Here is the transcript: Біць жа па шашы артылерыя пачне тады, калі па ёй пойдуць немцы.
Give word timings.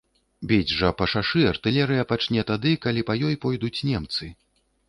Біць 0.51 0.73
жа 0.77 0.89
па 1.01 1.05
шашы 1.13 1.43
артылерыя 1.51 2.07
пачне 2.13 2.47
тады, 2.53 2.73
калі 2.87 3.07
па 3.11 3.19
ёй 3.29 3.39
пойдуць 3.47 3.75
немцы. 3.93 4.23